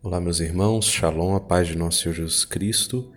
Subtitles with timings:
[0.00, 3.10] Olá, meus irmãos, Shalom, a paz de nosso Senhor Jesus Cristo.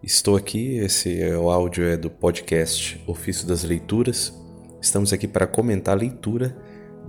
[0.00, 4.32] Estou aqui, esse é o áudio é do podcast Ofício das Leituras.
[4.80, 6.56] Estamos aqui para comentar a leitura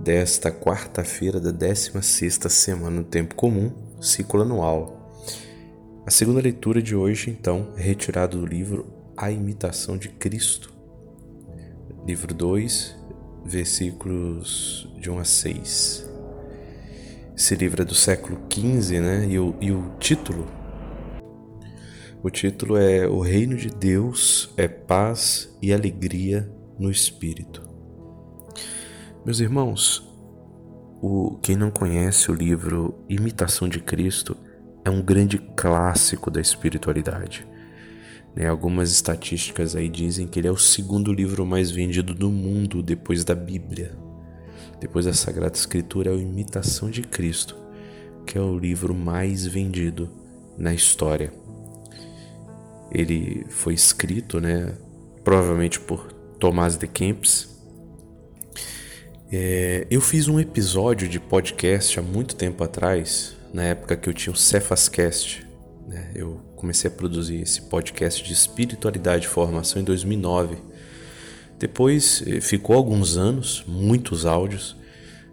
[0.00, 5.12] desta quarta-feira da 16 semana no Tempo Comum, ciclo anual.
[6.04, 10.74] A segunda leitura de hoje, então, é retirada do livro A Imitação de Cristo,
[12.04, 12.96] livro 2,
[13.44, 16.05] versículos de 1 a 6.
[17.36, 19.26] Esse livro é do século XV, né?
[19.28, 20.46] E o, e o título?
[22.22, 27.62] O título é O Reino de Deus é Paz e Alegria no Espírito.
[29.22, 30.10] Meus irmãos,
[31.02, 34.34] o, quem não conhece o livro Imitação de Cristo
[34.82, 37.46] é um grande clássico da espiritualidade.
[38.34, 38.48] Né?
[38.48, 43.24] Algumas estatísticas aí dizem que ele é o segundo livro mais vendido do mundo depois
[43.24, 44.05] da Bíblia.
[44.80, 47.56] Depois da Sagrada Escritura é a Imitação de Cristo,
[48.26, 50.10] que é o livro mais vendido
[50.58, 51.32] na história.
[52.90, 54.74] Ele foi escrito, né,
[55.24, 57.48] provavelmente por Tomás de Kempis.
[59.32, 64.14] É, eu fiz um episódio de podcast há muito tempo atrás, na época que eu
[64.14, 65.46] tinha o Cefascast.
[65.88, 70.75] Né, eu comecei a produzir esse podcast de espiritualidade e formação em 2009
[71.58, 74.76] depois eh, ficou alguns anos, muitos áudios,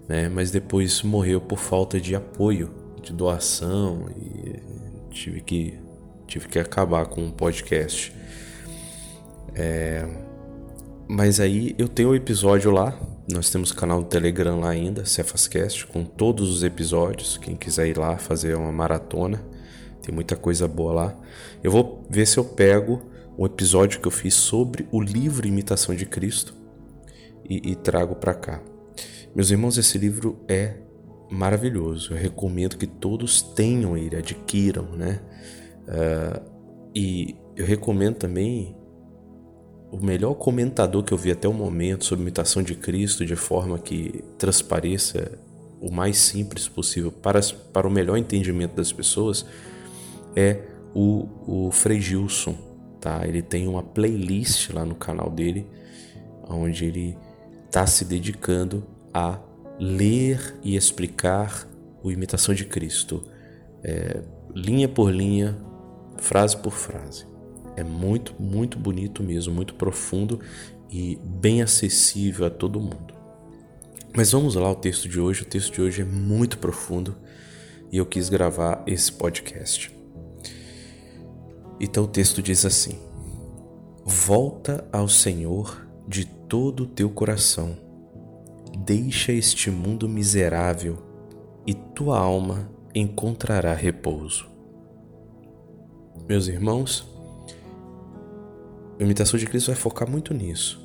[0.07, 0.29] né?
[0.29, 4.61] mas depois morreu por falta de apoio, de doação e
[5.09, 5.79] tive que,
[6.25, 8.13] tive que acabar com o podcast.
[9.55, 10.07] É,
[11.07, 12.97] mas aí eu tenho o um episódio lá,
[13.31, 17.38] nós temos canal no Telegram lá ainda, Cefascast, com todos os episódios.
[17.38, 19.44] Quem quiser ir lá fazer uma maratona,
[20.01, 21.16] tem muita coisa boa lá.
[21.63, 25.95] Eu vou ver se eu pego um episódio que eu fiz sobre o livro Imitação
[25.95, 26.53] de Cristo
[27.48, 28.62] e, e trago para cá.
[29.36, 30.78] Meus irmãos, esse livro é
[31.30, 32.14] maravilhoso.
[32.14, 35.20] Eu recomendo que todos tenham ele, adquiram, né?
[35.88, 36.53] Uh,
[36.95, 38.75] e eu recomendo também
[39.92, 43.78] o melhor comentador que eu vi até o momento sobre imitação de Cristo, de forma
[43.78, 45.40] que transpareça
[45.81, 47.41] o mais simples possível para,
[47.72, 49.46] para o melhor entendimento das pessoas,
[50.36, 50.62] é
[50.96, 52.56] o, o Frei Gilson,
[53.03, 53.28] tá?
[53.28, 55.68] Ele tem uma playlist lá no canal dele,
[56.47, 57.18] onde ele
[57.66, 59.38] está se dedicando a
[59.78, 61.68] ler e explicar
[62.02, 63.22] o Imitação de Cristo,
[63.84, 64.22] é,
[64.56, 65.58] linha por linha,
[66.18, 67.25] frase por frase.
[67.75, 70.40] É muito, muito bonito mesmo, muito profundo
[70.90, 73.13] e bem acessível a todo mundo.
[74.16, 75.42] Mas vamos lá ao texto de hoje.
[75.42, 77.18] O texto de hoje é muito profundo
[77.92, 79.93] e eu quis gravar esse podcast.
[81.79, 83.00] Então o texto diz assim:
[84.06, 87.78] Volta ao Senhor de todo o teu coração,
[88.78, 90.97] deixa este mundo miserável
[91.66, 94.47] e tua alma encontrará repouso.
[96.28, 97.07] Meus irmãos,
[99.00, 100.81] a imitação de Cristo vai focar muito nisso.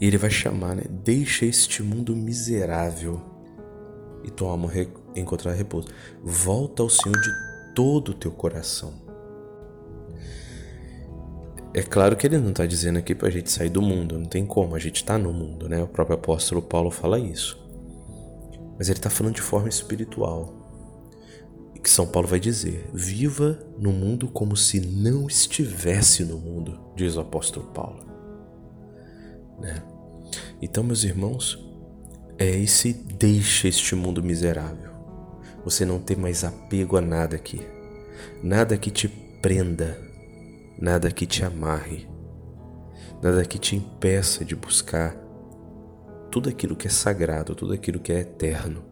[0.00, 0.84] E ele vai chamar, né?
[0.88, 3.20] Deixa este mundo miserável
[4.22, 4.70] e tua alma
[5.14, 5.88] encontrará repouso.
[6.22, 7.30] Volta ao Senhor de
[7.74, 9.05] todo o teu coração.
[11.76, 14.24] É claro que ele não está dizendo aqui para a gente sair do mundo, não
[14.24, 15.82] tem como, a gente está no mundo, né?
[15.82, 17.62] O próprio apóstolo Paulo fala isso.
[18.78, 20.54] Mas ele está falando de forma espiritual.
[21.74, 26.80] E que São Paulo vai dizer: viva no mundo como se não estivesse no mundo,
[26.96, 28.06] diz o apóstolo Paulo.
[29.60, 29.82] Né?
[30.62, 31.62] Então, meus irmãos,
[32.38, 34.92] é esse deixa este mundo miserável.
[35.62, 37.60] Você não ter mais apego a nada aqui.
[38.42, 39.08] Nada que te
[39.42, 40.05] prenda
[40.78, 42.08] nada que te amarre,
[43.22, 45.16] nada que te impeça de buscar
[46.30, 48.84] tudo aquilo que é sagrado, tudo aquilo que é eterno.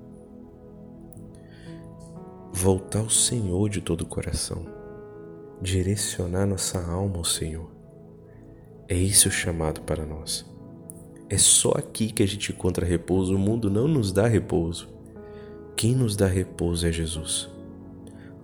[2.52, 4.64] Voltar ao Senhor de todo o coração,
[5.60, 7.70] direcionar nossa alma ao Senhor.
[8.88, 10.46] É esse o chamado para nós.
[11.28, 13.34] É só aqui que a gente encontra repouso.
[13.34, 14.88] O mundo não nos dá repouso.
[15.76, 17.50] Quem nos dá repouso é Jesus.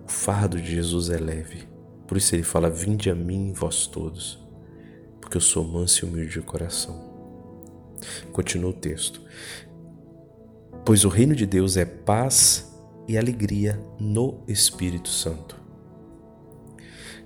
[0.03, 1.70] O fardo de Jesus é leve.
[2.11, 4.37] Por isso ele fala: Vinde a mim, vós todos,
[5.21, 7.09] porque eu sou manso e humilde de coração.
[8.33, 9.21] Continua o texto.
[10.85, 12.69] Pois o reino de Deus é paz
[13.07, 15.55] e alegria no Espírito Santo.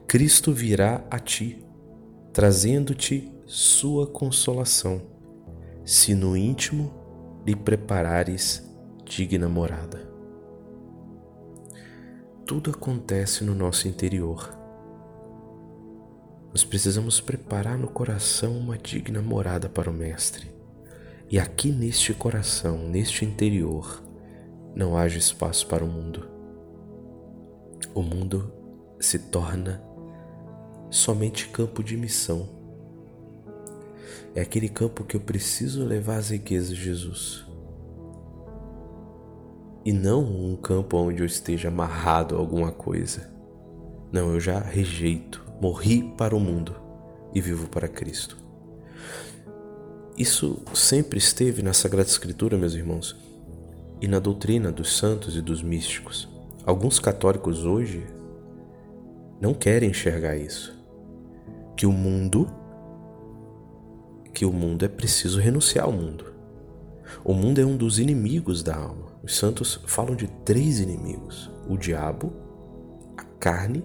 [0.07, 1.65] Cristo virá a ti,
[2.31, 5.01] trazendo-te sua consolação,
[5.83, 6.93] se no íntimo
[7.43, 8.63] lhe preparares
[9.03, 10.07] digna morada.
[12.45, 14.55] Tudo acontece no nosso interior
[16.56, 20.50] nós precisamos preparar no coração uma digna morada para o Mestre.
[21.30, 24.02] E aqui neste coração, neste interior,
[24.74, 26.30] não haja espaço para o mundo.
[27.94, 28.54] o mundo
[29.02, 29.84] se torna
[30.90, 32.48] somente campo de missão.
[34.34, 37.46] É aquele campo que eu preciso levar as riquezas de Jesus.
[39.84, 43.30] E não um campo onde eu esteja amarrado a alguma coisa.
[44.10, 46.75] Não, eu já rejeito, morri para o mundo
[47.34, 48.38] e vivo para Cristo.
[50.18, 53.16] Isso sempre esteve na Sagrada Escritura, meus irmãos,
[54.02, 56.30] e na doutrina dos santos e dos místicos.
[56.66, 58.06] Alguns católicos hoje
[59.42, 60.74] não querem enxergar isso.
[61.75, 62.48] Que o mundo
[64.34, 66.25] que o mundo é preciso renunciar ao mundo.
[67.24, 69.07] O mundo é um dos inimigos da alma.
[69.24, 72.34] Os santos falam de três inimigos: o diabo,
[73.18, 73.84] a carne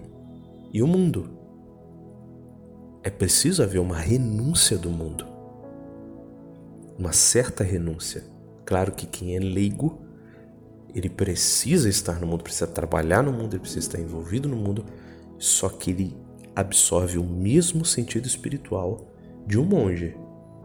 [0.73, 1.40] e o mundo.
[3.03, 5.25] É preciso haver uma renúncia do mundo.
[6.97, 8.23] Uma certa renúncia.
[8.63, 10.01] Claro que quem é leigo,
[10.93, 14.85] ele precisa estar no mundo, precisa trabalhar no mundo, ele precisa estar envolvido no mundo,
[15.39, 16.15] só que ele
[16.55, 19.11] absorve o mesmo sentido espiritual
[19.47, 20.15] de um monge.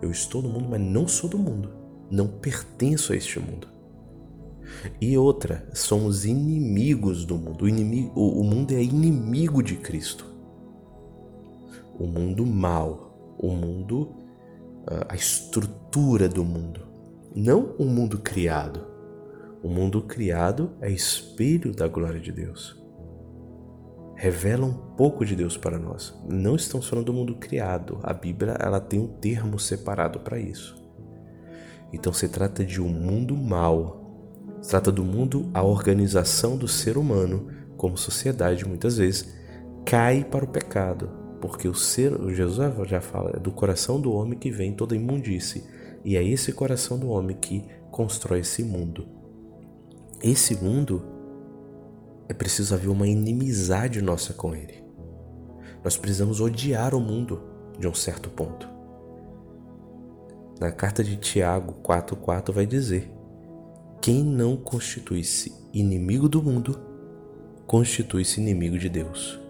[0.02, 1.70] Eu estou no mundo, mas não sou do mundo.
[2.10, 3.68] Não pertenço a este mundo.
[5.00, 7.64] E outra, somos inimigos do mundo.
[7.64, 10.35] O, inimigo, o, mundo é inimigo de Cristo.
[11.98, 14.14] O mundo mal, o mundo,
[15.08, 16.81] a estrutura do mundo.
[17.34, 18.87] Não o mundo criado.
[19.62, 22.82] O mundo criado é espelho da glória de Deus.
[24.14, 26.14] Revela um pouco de Deus para nós.
[26.28, 27.98] Não estamos falando do mundo criado.
[28.02, 30.82] A Bíblia ela tem um termo separado para isso.
[31.93, 34.04] Então se trata de um mundo mal,
[34.60, 39.34] se trata do mundo, a organização do ser humano como sociedade muitas vezes
[39.84, 41.10] cai para o pecado,
[41.46, 45.64] porque o ser, Jesus já fala, é do coração do homem que vem toda imundície,
[46.04, 49.06] e é esse coração do homem que constrói esse mundo.
[50.22, 51.02] Esse mundo
[52.28, 54.84] é preciso haver uma inimizade nossa com ele.
[55.84, 57.43] Nós precisamos odiar o mundo
[57.78, 58.69] de um certo ponto.
[60.58, 63.10] Na carta de Tiago 4,4 vai dizer:
[64.00, 66.81] quem não constitui-se inimigo do mundo,
[67.66, 69.45] constitui-se inimigo de Deus.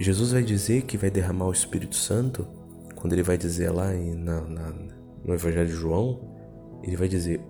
[0.00, 2.48] Jesus vai dizer que vai derramar o Espírito Santo,
[2.96, 4.72] quando ele vai dizer lá em, na, na,
[5.22, 6.20] no Evangelho de João,
[6.82, 7.40] ele vai dizer: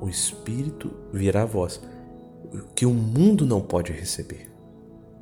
[0.00, 1.80] O Espírito virá a vós,
[2.74, 4.50] que o mundo não pode receber.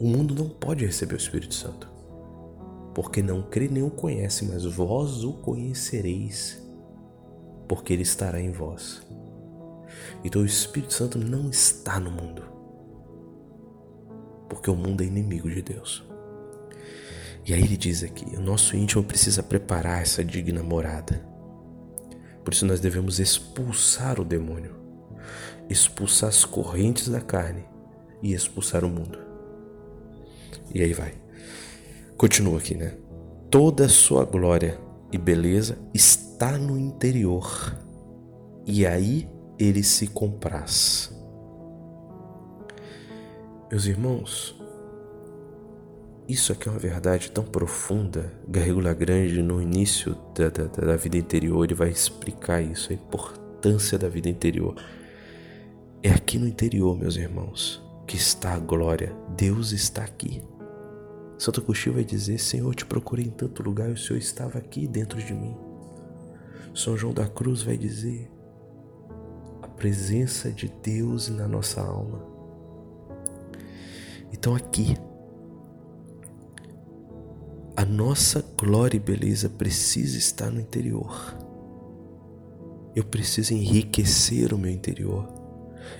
[0.00, 1.90] O mundo não pode receber o Espírito Santo,
[2.94, 6.66] porque não crê nem o conhece, mas vós o conhecereis
[7.68, 9.06] porque ele estará em vós.
[10.24, 12.42] Então o Espírito Santo não está no mundo,
[14.48, 16.08] porque o mundo é inimigo de Deus.
[17.48, 21.26] E aí ele diz aqui: o nosso íntimo precisa preparar essa digna morada.
[22.44, 24.76] Por isso nós devemos expulsar o demônio,
[25.68, 27.64] expulsar as correntes da carne
[28.22, 29.18] e expulsar o mundo.
[30.74, 31.14] E aí vai.
[32.18, 32.94] Continua aqui, né?
[33.50, 34.78] Toda sua glória
[35.10, 37.74] e beleza está no interior,
[38.66, 39.26] e aí
[39.58, 41.10] ele se compraz.
[43.70, 44.57] Meus irmãos,
[46.28, 48.30] isso aqui é uma verdade tão profunda.
[48.46, 53.98] Garrigo Lagrange, no início da, da, da vida interior, ele vai explicar isso, a importância
[53.98, 54.76] da vida interior.
[56.02, 59.16] É aqui no interior, meus irmãos, que está a glória.
[59.36, 60.42] Deus está aqui.
[61.38, 64.86] Santo Agostinho vai dizer: Senhor, te procurei em tanto lugar e o Senhor estava aqui
[64.86, 65.56] dentro de mim.
[66.74, 68.30] São João da Cruz vai dizer:
[69.62, 72.22] a presença de Deus na nossa alma.
[74.30, 74.94] Então, aqui,
[77.78, 81.32] a nossa glória e beleza precisa estar no interior.
[82.92, 85.28] Eu preciso enriquecer o meu interior.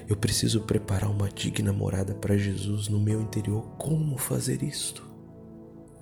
[0.09, 3.63] Eu preciso preparar uma digna morada para Jesus no meu interior.
[3.79, 5.09] Como fazer isto?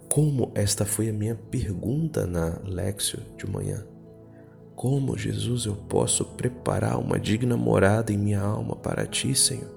[0.09, 3.87] Como esta foi a minha pergunta na Lexio de manhã.
[4.75, 9.75] Como, Jesus, eu posso preparar uma digna morada em minha alma para ti, Senhor?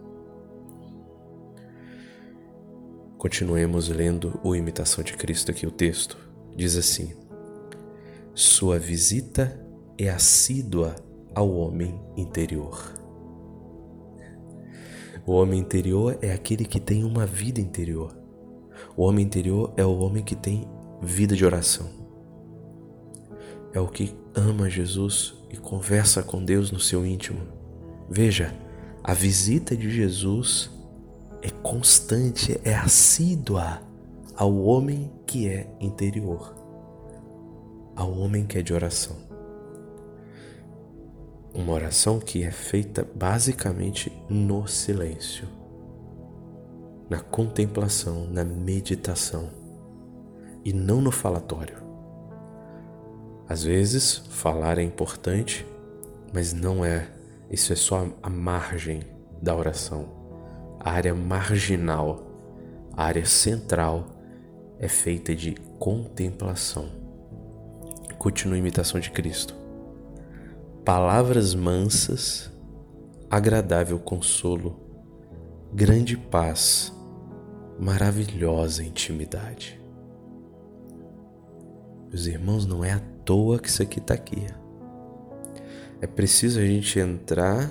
[3.20, 6.18] Continuemos lendo o Imitação de Cristo aqui, o texto.
[6.56, 7.12] Diz assim:
[8.34, 9.60] Sua visita
[9.98, 10.96] é assídua
[11.36, 12.98] ao homem interior.
[15.26, 18.18] O homem interior é aquele que tem uma vida interior.
[18.96, 20.66] O homem interior é o homem que tem
[21.02, 21.90] vida de oração.
[23.74, 27.42] É o que ama Jesus e conversa com Deus no seu íntimo.
[28.10, 28.56] Veja,
[29.04, 30.72] a visita de Jesus
[31.42, 33.82] é constante, é assídua
[34.36, 36.56] ao homem que é interior,
[37.96, 39.16] ao homem que é de oração.
[41.54, 45.48] Uma oração que é feita basicamente no silêncio,
[47.10, 49.50] na contemplação, na meditação
[50.64, 51.78] e não no falatório.
[53.48, 55.66] Às vezes, falar é importante,
[56.32, 57.10] mas não é.
[57.50, 59.02] Isso é só a margem
[59.42, 60.19] da oração.
[60.80, 62.24] Área marginal,
[62.94, 64.08] a área central
[64.80, 66.90] é feita de contemplação.
[68.18, 69.56] Continua a imitação de Cristo.
[70.86, 72.50] Palavras mansas,
[73.30, 74.80] agradável consolo,
[75.74, 76.94] grande paz,
[77.78, 79.80] maravilhosa intimidade.
[82.10, 84.48] Meus irmãos, não é à toa que isso aqui está aqui.
[86.02, 87.70] É preciso a gente entrar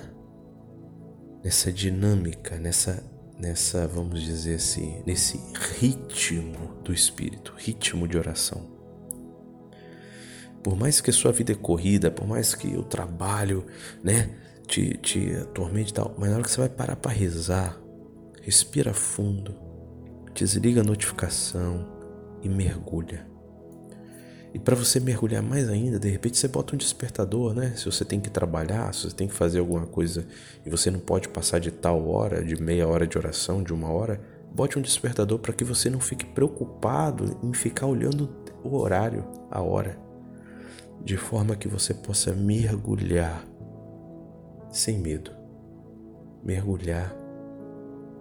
[1.48, 3.02] nessa dinâmica, nessa,
[3.38, 5.40] nessa, vamos dizer assim, nesse
[5.78, 8.66] ritmo do Espírito, ritmo de oração.
[10.62, 13.64] Por mais que a sua vida é corrida, por mais que o trabalho,
[14.04, 14.28] né,
[14.66, 17.80] te, te atormente e tal, mas na hora que você vai parar para rezar,
[18.42, 19.54] respira fundo,
[20.34, 21.88] desliga a notificação
[22.42, 23.26] e mergulha.
[24.54, 27.74] E para você mergulhar mais ainda, de repente você bota um despertador, né?
[27.76, 30.26] Se você tem que trabalhar, se você tem que fazer alguma coisa
[30.64, 33.90] e você não pode passar de tal hora, de meia hora de oração, de uma
[33.90, 34.20] hora,
[34.54, 38.28] bote um despertador para que você não fique preocupado em ficar olhando
[38.64, 39.98] o horário, a hora,
[41.04, 43.44] de forma que você possa mergulhar
[44.70, 45.30] sem medo,
[46.42, 47.14] mergulhar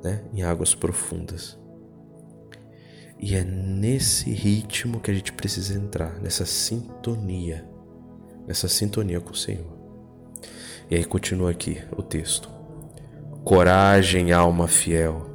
[0.04, 1.58] né, em águas profundas.
[3.20, 7.68] E é nesse ritmo que a gente precisa entrar, nessa sintonia,
[8.46, 9.76] nessa sintonia com o Senhor.
[10.90, 12.50] E aí continua aqui o texto.
[13.44, 15.26] Coragem, alma fiel,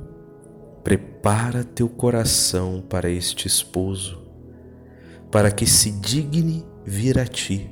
[0.84, 4.22] prepara teu coração para este esposo,
[5.30, 7.68] para que se digne vir a ti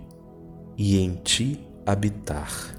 [0.76, 2.76] e em ti habitar.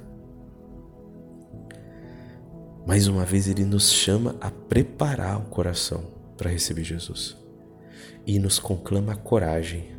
[2.85, 7.37] Mais uma vez ele nos chama a preparar o coração para receber Jesus
[8.25, 9.91] e nos conclama a coragem.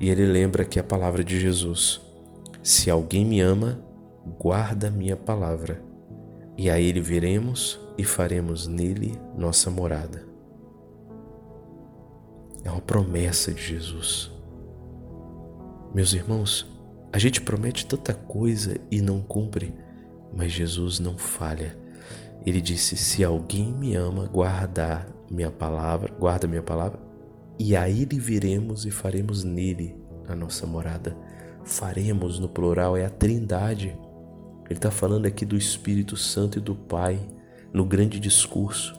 [0.00, 2.00] E ele lembra que a palavra de Jesus:
[2.64, 3.80] Se alguém me ama,
[4.40, 5.80] guarda minha palavra,
[6.56, 10.26] e a ele viremos e faremos nele nossa morada.
[12.64, 14.32] É uma promessa de Jesus.
[15.94, 16.66] Meus irmãos,
[17.12, 19.72] a gente promete tanta coisa e não cumpre,
[20.34, 21.78] mas Jesus não falha.
[22.48, 26.98] Ele disse: Se alguém me ama, guardar minha palavra, guarda minha palavra,
[27.58, 29.94] e a ele viremos e faremos nele
[30.26, 31.14] a nossa morada.
[31.62, 33.88] Faremos no plural é a Trindade.
[34.64, 37.20] Ele está falando aqui do Espírito Santo e do Pai
[37.70, 38.98] no grande discurso.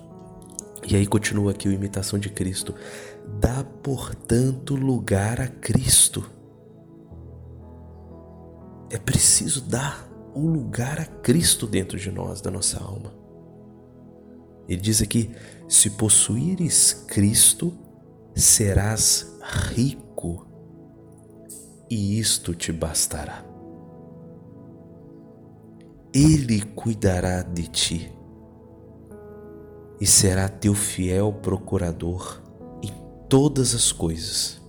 [0.88, 2.76] E aí continua aqui a imitação de Cristo.
[3.40, 6.30] Dá, portanto, lugar a Cristo.
[8.92, 13.19] É preciso dar o lugar a Cristo dentro de nós, da nossa alma.
[14.70, 15.32] Ele diz aqui:
[15.68, 17.74] se possuíres Cristo,
[18.36, 19.28] serás
[19.74, 20.46] rico,
[21.90, 23.44] e isto te bastará.
[26.14, 28.12] Ele cuidará de ti
[30.00, 32.42] e será teu fiel procurador
[32.82, 32.94] em
[33.28, 34.62] todas as coisas,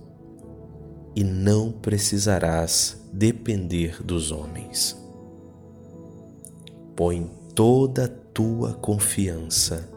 [1.15, 4.97] e não precisarás depender dos homens.
[6.95, 9.89] Põe toda a tua confiança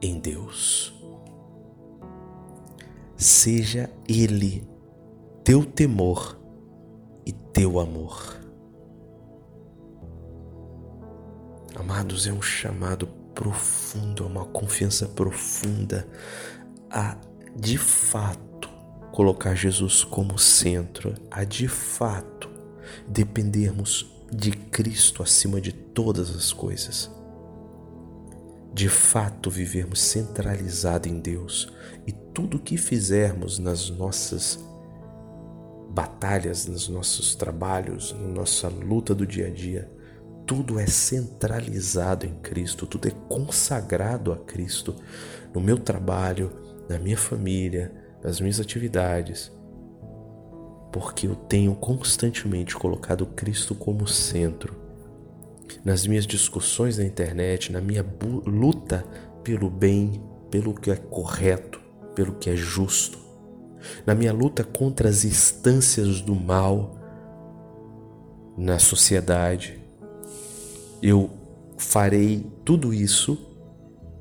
[0.00, 0.94] em Deus.
[3.16, 4.66] Seja Ele
[5.44, 6.38] teu temor
[7.26, 8.38] e teu amor.
[11.74, 16.06] Amados, é um chamado profundo, é uma confiança profunda
[16.90, 17.16] a
[17.56, 18.68] de fato
[19.12, 22.48] colocar Jesus como centro, a de fato
[23.08, 27.10] dependermos de Cristo acima de todas as coisas
[28.72, 31.72] de fato vivermos centralizado em Deus
[32.06, 34.58] e tudo o que fizermos nas nossas
[35.90, 39.90] batalhas, nos nossos trabalhos, na nossa luta do dia a dia,
[40.46, 44.94] tudo é centralizado em Cristo, tudo é consagrado a Cristo.
[45.52, 46.52] No meu trabalho,
[46.88, 49.50] na minha família, nas minhas atividades,
[50.92, 54.74] porque eu tenho constantemente colocado Cristo como centro.
[55.84, 58.04] Nas minhas discussões na internet, na minha
[58.46, 59.04] luta
[59.44, 61.80] pelo bem, pelo que é correto,
[62.14, 63.18] pelo que é justo,
[64.04, 66.98] na minha luta contra as instâncias do mal
[68.58, 69.80] na sociedade,
[71.00, 71.30] eu
[71.78, 73.38] farei tudo isso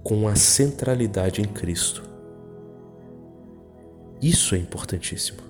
[0.04, 2.08] com a centralidade em Cristo.
[4.22, 5.49] Isso é importantíssimo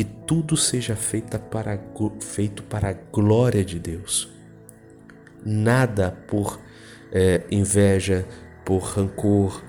[0.00, 1.78] que tudo seja feita para,
[2.20, 4.30] feito para a glória de Deus.
[5.44, 6.58] Nada por
[7.12, 8.26] é, inveja,
[8.64, 9.62] por rancor,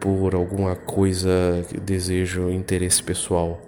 [0.00, 3.62] por alguma coisa, desejo, interesse pessoal,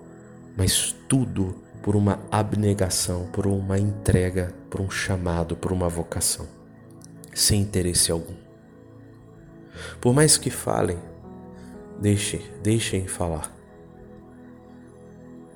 [0.56, 6.49] mas tudo por uma abnegação, por uma entrega, por um chamado, por uma vocação,
[7.32, 8.35] sem interesse algum.
[10.00, 10.99] Por mais que falem,
[12.00, 13.62] deixem, deixem falar.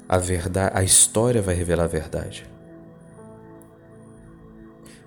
[0.09, 2.47] A verdade, a história vai revelar a verdade.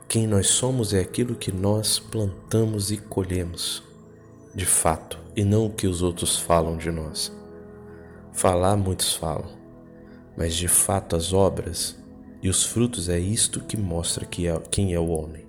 [0.10, 3.84] Quem nós somos é aquilo que nós plantamos e colhemos,
[4.56, 7.32] de fato, e não o que os outros falam de nós.
[8.34, 9.52] Falar muitos falam,
[10.36, 11.96] mas de fato as obras
[12.42, 15.46] e os frutos é isto que mostra que é, quem é o homem.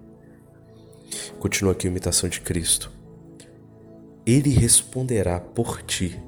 [1.39, 2.91] Continua aqui a imitação de Cristo.
[4.27, 6.21] Ele responderá por ti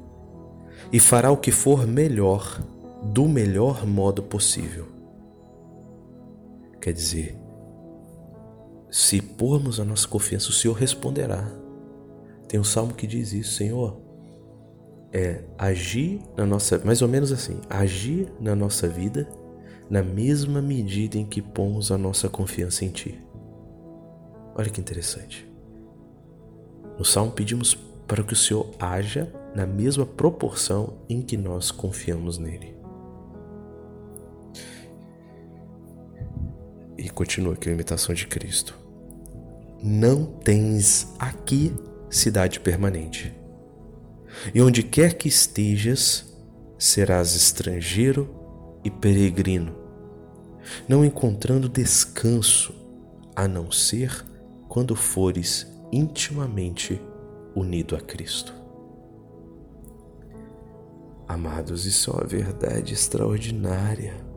[0.92, 2.60] e fará o que for melhor,
[3.02, 4.86] do melhor modo possível.
[6.80, 7.36] Quer dizer,
[8.90, 11.50] se pormos a nossa confiança, o Senhor responderá.
[12.48, 14.00] Tem um salmo que diz isso, Senhor.
[15.12, 19.28] É agir na nossa, mais ou menos assim, agir na nossa vida
[19.92, 23.20] na mesma medida em que pomos a nossa confiança em Ti.
[24.54, 25.46] Olha que interessante.
[26.98, 27.74] No salmo pedimos
[28.06, 32.81] para que o Senhor haja na mesma proporção em que nós confiamos nele.
[37.02, 38.82] E continua aqui a imitação de Cristo
[39.82, 41.74] não tens aqui
[42.08, 43.34] cidade permanente.
[44.54, 46.32] E onde quer que estejas,
[46.78, 48.30] serás estrangeiro
[48.84, 49.74] e peregrino,
[50.88, 52.72] não encontrando descanso
[53.34, 54.24] a não ser
[54.68, 57.00] quando fores intimamente
[57.54, 58.54] unido a Cristo.
[61.26, 64.31] Amados, isso é uma verdade extraordinária.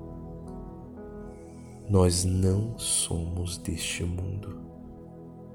[1.90, 4.60] Nós não somos deste mundo.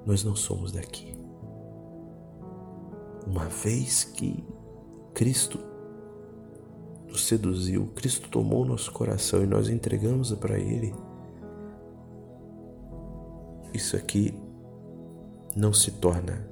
[0.07, 1.19] Nós não somos daqui.
[3.27, 4.45] Uma vez que
[5.13, 5.59] Cristo
[7.09, 10.95] nos seduziu, Cristo tomou nosso coração e nós entregamos para Ele,
[13.75, 14.35] isso aqui
[15.57, 16.49] não se torna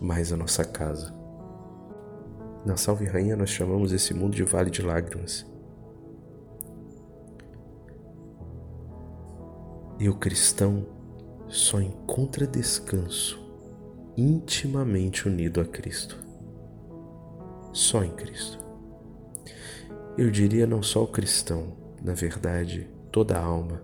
[0.00, 1.14] mais a nossa casa.
[2.64, 5.46] Na Salve Rainha nós chamamos esse mundo de Vale de Lágrimas.
[9.98, 10.86] E o cristão
[11.48, 13.48] só encontra descanso
[14.16, 16.18] intimamente unido a Cristo.
[17.72, 18.58] Só em Cristo.
[20.16, 23.80] Eu diria não só o cristão, na verdade, toda a alma,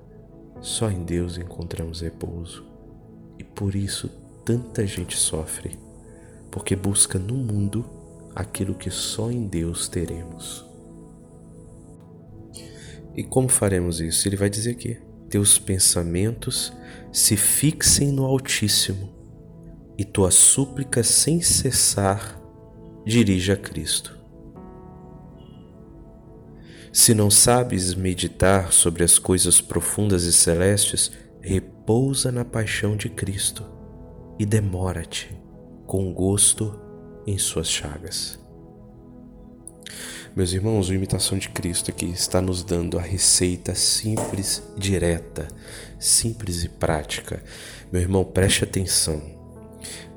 [0.61, 2.66] só em Deus encontramos repouso.
[3.38, 4.09] E por isso
[4.44, 5.79] tanta gente sofre,
[6.50, 7.85] porque busca no mundo
[8.35, 10.64] aquilo que só em Deus teremos.
[13.14, 14.27] E como faremos isso?
[14.27, 14.98] Ele vai dizer aqui:
[15.35, 16.73] teus pensamentos
[17.11, 19.12] se fixem no Altíssimo
[19.99, 22.40] e tua súplica sem cessar
[23.05, 24.16] dirige a Cristo.
[26.92, 33.64] Se não sabes meditar sobre as coisas profundas e celestes, repousa na paixão de Cristo
[34.38, 35.37] e demora-te
[35.85, 36.79] com gosto
[37.27, 38.38] em suas chagas.
[40.37, 45.47] Meus irmãos, a imitação de Cristo aqui está nos dando a receita simples, direta,
[45.97, 47.40] simples e prática.
[47.92, 49.23] Meu irmão, preste atenção.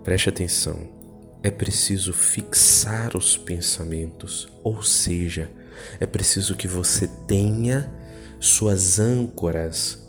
[0.04, 0.90] Preste atenção.
[1.44, 5.52] É preciso fixar os pensamentos, ou seja,
[6.00, 7.94] é preciso que você tenha
[8.40, 10.04] suas âncoras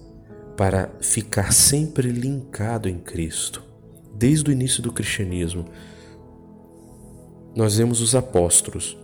[0.56, 3.62] para ficar sempre linkado em Cristo.
[4.14, 5.66] Desde o início do cristianismo,
[7.54, 8.96] nós vemos os apóstolos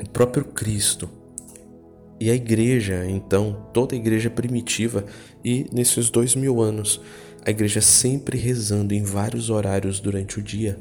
[0.00, 1.08] o próprio Cristo.
[2.20, 5.04] E a igreja, então, toda a igreja primitiva,
[5.44, 7.00] e nesses dois mil anos,
[7.44, 10.78] a igreja sempre rezando em vários horários durante o dia.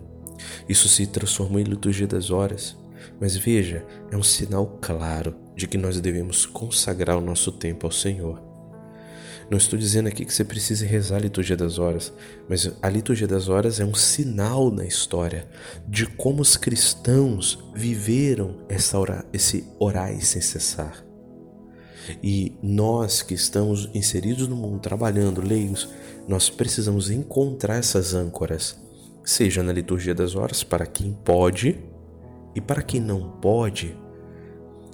[0.69, 2.78] Isso se transformou em liturgia das horas.
[3.19, 7.91] Mas veja, é um sinal claro de que nós devemos consagrar o nosso tempo ao
[7.91, 8.50] Senhor.
[9.51, 12.13] Não estou dizendo aqui que você precise rezar a liturgia das horas,
[12.47, 15.45] mas a liturgia das horas é um sinal na história
[15.85, 21.05] de como os cristãos viveram essa orar, esse orar sem cessar.
[22.23, 25.89] E nós que estamos inseridos no mundo, trabalhando, leigos,
[26.29, 28.79] nós precisamos encontrar essas âncoras,
[29.21, 31.77] seja na liturgia das horas, para quem pode,
[32.55, 33.97] e para quem não pode,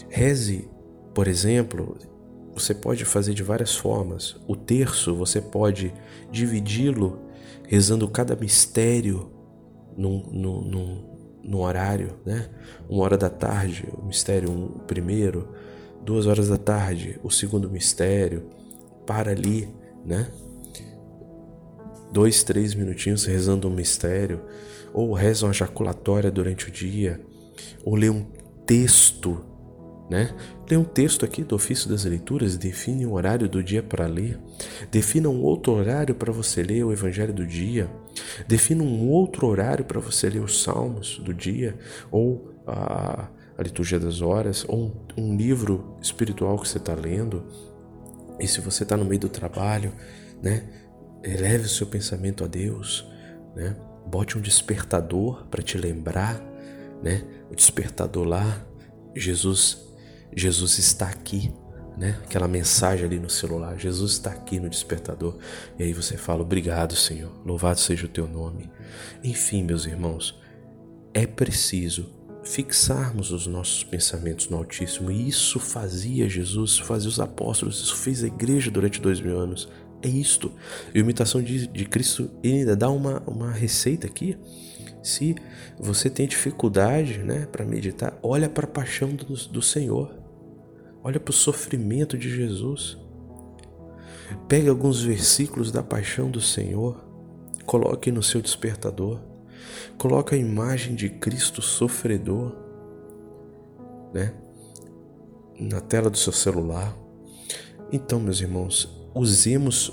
[0.10, 0.68] reze,
[1.14, 1.96] por exemplo,
[2.60, 4.36] você pode fazer de várias formas.
[4.48, 5.94] O terço você pode
[6.32, 7.20] dividi-lo
[7.64, 9.32] rezando cada mistério
[9.96, 11.04] num, num, num,
[11.44, 12.50] num, horário, né?
[12.90, 15.50] Uma hora da tarde, o mistério um, o primeiro,
[16.04, 18.50] duas horas da tarde, o segundo mistério,
[19.06, 19.68] para ali,
[20.06, 20.28] né?
[22.12, 24.42] dois, três minutinhos rezando um mistério,
[24.94, 27.20] ou reza uma jaculatória durante o dia,
[27.84, 28.26] ou lê um
[28.66, 29.46] texto,
[30.10, 30.34] né?
[30.70, 34.40] Lê um texto aqui do ofício das leituras, define um horário do dia para ler,
[34.90, 37.90] defina um outro horário para você ler o evangelho do dia,
[38.48, 41.78] defina um outro horário para você ler os salmos do dia,
[42.10, 44.78] ou a, a liturgia das horas, ou
[45.18, 47.44] um, um livro espiritual que você está lendo.
[48.40, 49.92] E se você está no meio do trabalho,
[50.42, 50.64] né?
[51.24, 53.06] Eleve o seu pensamento a Deus,
[53.56, 53.76] né?
[54.06, 56.40] Bote um despertador para te lembrar,
[57.04, 57.24] né?
[57.52, 58.66] O despertador lá,
[59.16, 59.87] Jesus,
[60.38, 61.52] Jesus está aqui,
[61.98, 62.20] né?
[62.24, 65.38] Aquela mensagem ali no celular, Jesus está aqui no despertador.
[65.80, 67.32] E aí você fala: "Obrigado, Senhor.
[67.44, 68.70] Louvado seja o teu nome".
[69.24, 70.40] Enfim, meus irmãos,
[71.12, 75.10] é preciso fixarmos os nossos pensamentos no Altíssimo.
[75.10, 79.68] E isso fazia Jesus, fazia os apóstolos, isso fez a igreja durante dois mil anos.
[80.04, 80.52] É isto.
[80.94, 84.38] E a imitação de, de Cristo ainda dá uma, uma receita aqui.
[85.02, 85.36] Se
[85.80, 90.27] você tem dificuldade né, para meditar, olha para a paixão do, do Senhor.
[91.08, 92.98] Olha para o sofrimento de Jesus.
[94.50, 97.02] Pegue alguns versículos da paixão do Senhor,
[97.66, 99.22] coloque no seu despertador,
[99.98, 102.54] coloque a imagem de Cristo sofredor,
[104.14, 104.34] né,
[105.58, 106.94] na tela do seu celular.
[107.90, 109.90] Então, meus irmãos, usemos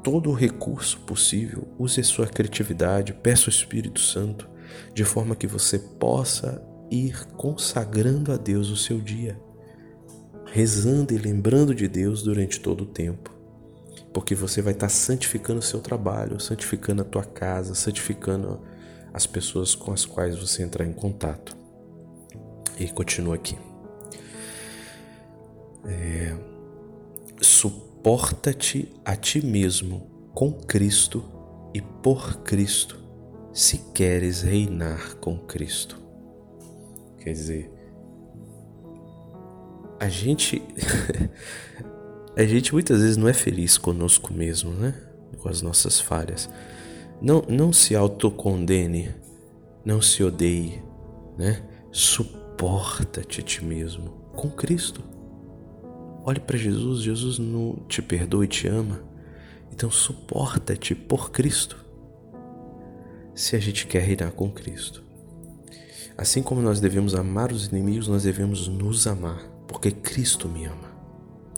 [0.00, 4.48] todo o recurso possível, use sua criatividade, peça o Espírito Santo,
[4.94, 9.36] de forma que você possa ir consagrando a Deus o seu dia,
[10.52, 13.32] rezando e lembrando de Deus durante todo o tempo.
[14.12, 18.60] Porque você vai estar santificando o seu trabalho, santificando a tua casa, santificando
[19.12, 21.56] as pessoas com as quais você entrar em contato.
[22.78, 23.56] E continua aqui.
[25.86, 26.36] É,
[27.40, 31.24] Suporta-te a ti mesmo com Cristo
[31.72, 32.98] e por Cristo,
[33.52, 35.98] se queres reinar com Cristo.
[37.18, 37.81] Quer dizer,
[40.02, 40.60] a gente
[42.36, 45.00] a gente muitas vezes não é feliz conosco mesmo, né?
[45.38, 46.50] Com as nossas falhas.
[47.20, 49.14] Não, não se autocondene,
[49.84, 50.82] não se odeie,
[51.38, 51.62] né?
[51.92, 55.04] Suporta-te a ti mesmo com Cristo.
[56.24, 59.04] Olhe para Jesus, Jesus não te perdoa e te ama.
[59.72, 61.76] Então suporta-te por Cristo.
[63.36, 65.04] Se a gente quer reinar com Cristo.
[66.18, 70.92] Assim como nós devemos amar os inimigos, nós devemos nos amar, porque Cristo me ama.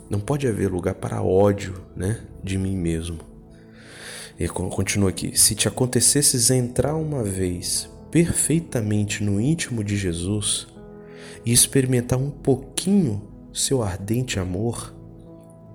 [0.09, 3.19] Não pode haver lugar para ódio, né, de mim mesmo.
[4.39, 10.69] E continua aqui: se te acontecesses entrar uma vez perfeitamente no íntimo de Jesus
[11.45, 13.23] e experimentar um pouquinho
[13.53, 14.95] seu ardente amor,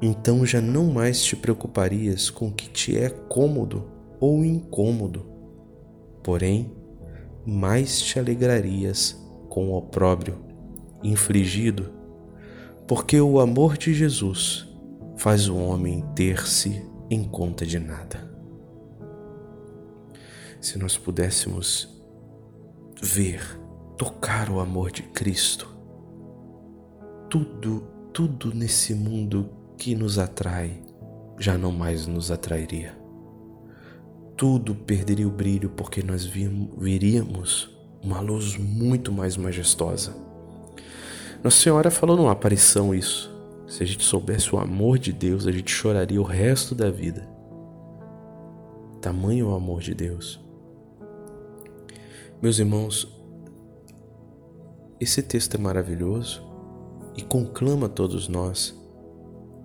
[0.02, 3.86] então já não mais te preocuparias com o que te é cômodo
[4.20, 5.26] ou incômodo,
[6.24, 6.72] porém,
[7.46, 9.18] mais te alegrarias
[9.50, 10.50] com o opróbrio
[11.04, 11.99] infligido,
[12.90, 14.68] porque o amor de Jesus
[15.16, 18.28] faz o homem ter-se em conta de nada.
[20.60, 21.88] Se nós pudéssemos
[23.00, 23.44] ver,
[23.96, 25.70] tocar o amor de Cristo,
[27.30, 30.82] tudo, tudo nesse mundo que nos atrai
[31.38, 32.98] já não mais nos atrairia.
[34.36, 37.70] Tudo perderia o brilho porque nós viríamos
[38.02, 40.29] uma luz muito mais majestosa.
[41.44, 43.34] Nossa Senhora falou numa aparição isso.
[43.66, 47.28] Se a gente soubesse o amor de Deus, a gente choraria o resto da vida.
[49.00, 50.40] Tamanho o amor de Deus.
[52.42, 53.08] Meus irmãos,
[55.00, 56.44] esse texto é maravilhoso
[57.16, 58.78] e conclama todos nós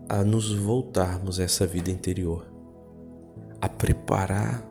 [0.08, 2.46] a nos voltarmos a essa vida interior,
[3.60, 4.64] a preparar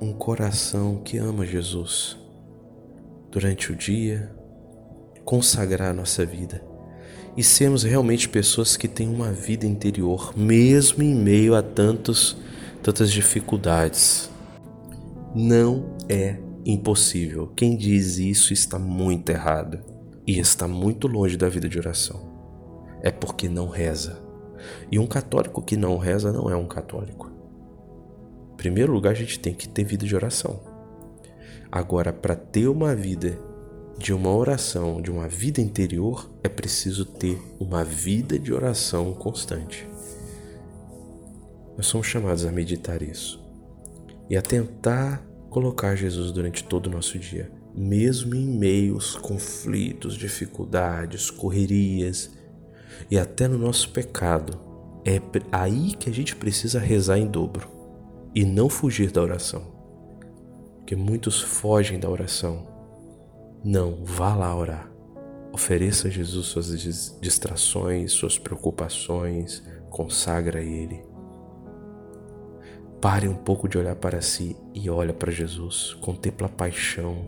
[0.00, 2.18] um coração que ama Jesus
[3.30, 4.34] durante o dia,
[5.24, 6.62] consagrar a nossa vida
[7.36, 12.36] e sermos realmente pessoas que têm uma vida interior, mesmo em meio a tantos,
[12.82, 14.30] tantas dificuldades.
[15.34, 17.48] Não é impossível.
[17.56, 19.80] Quem diz isso está muito errado
[20.26, 22.32] e está muito longe da vida de oração.
[23.02, 24.22] É porque não reza.
[24.90, 27.30] E um católico que não reza não é um católico.
[28.52, 30.60] Em primeiro lugar, a gente tem que ter vida de oração.
[31.70, 33.38] Agora, para ter uma vida
[33.98, 39.88] de uma oração, de uma vida interior, é preciso ter uma vida de oração constante.
[41.76, 43.42] Nós somos chamados a meditar isso
[44.28, 50.14] e a tentar colocar Jesus durante todo o nosso dia mesmo em meio aos conflitos,
[50.14, 52.30] dificuldades, correrias
[53.10, 54.60] e até no nosso pecado,
[55.04, 57.74] é aí que a gente precisa rezar em dobro.
[58.36, 59.62] e não fugir da oração.
[60.78, 62.66] Porque muitos fogem da oração.
[63.64, 64.90] Não, vá lá orar.
[65.50, 66.66] Ofereça a Jesus suas
[67.18, 71.02] distrações, suas preocupações, consagra a Ele.
[73.00, 75.94] Pare um pouco de olhar para si e olha para Jesus.
[76.02, 77.24] Contempla a paixão.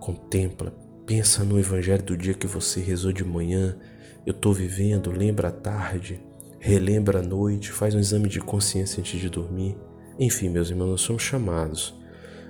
[0.00, 0.72] Contempla,
[1.06, 3.78] pensa no evangelho do dia que você rezou de manhã.
[4.26, 6.20] Eu estou vivendo, lembra à tarde,
[6.58, 9.76] relembra à noite, faz um exame de consciência antes de dormir.
[10.18, 11.94] Enfim, meus irmãos, nós somos chamados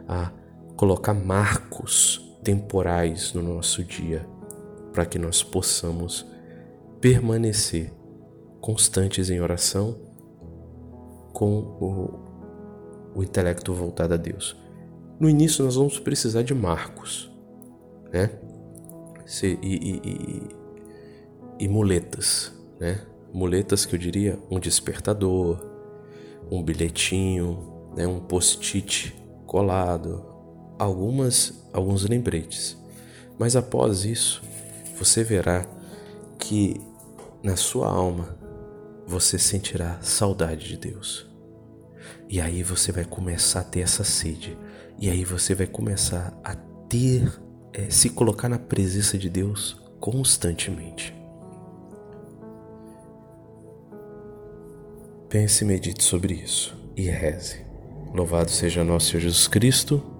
[0.08, 0.32] a
[0.74, 4.26] colocar marcos temporais no nosso dia,
[4.92, 6.26] para que nós possamos
[7.00, 7.92] permanecer
[8.60, 9.96] constantes em oração
[11.32, 14.56] com o, o intelecto voltado a Deus.
[15.18, 17.30] No início nós vamos precisar de marcos,
[18.12, 18.30] né?
[19.42, 20.48] E, e, e,
[21.60, 23.06] e muletas, né?
[23.32, 25.64] Muletas que eu diria um despertador,
[26.50, 28.06] um bilhetinho, né?
[28.06, 29.14] um post-it
[29.46, 30.24] colado,
[30.80, 32.76] algumas alguns lembretes.
[33.38, 34.42] Mas após isso,
[34.98, 35.66] você verá
[36.38, 36.80] que
[37.42, 38.36] na sua alma
[39.06, 41.26] você sentirá saudade de Deus.
[42.28, 44.56] E aí você vai começar a ter essa sede.
[44.98, 47.30] E aí você vai começar a ter,
[47.72, 51.14] é, se colocar na presença de Deus constantemente.
[55.28, 57.64] Pense e medite sobre isso e reze.
[58.14, 60.19] Louvado seja nosso Senhor Jesus Cristo